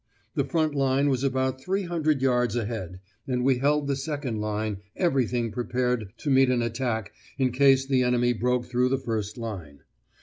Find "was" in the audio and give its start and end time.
1.09-1.23